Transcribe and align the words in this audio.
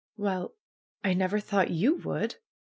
"Well, 0.17 0.55
I 1.03 1.13
never 1.13 1.39
thought 1.39 1.67
yoU 1.69 1.93
would! 2.03 2.37